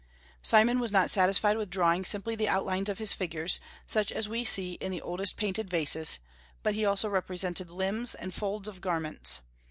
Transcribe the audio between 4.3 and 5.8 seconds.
see in the oldest painted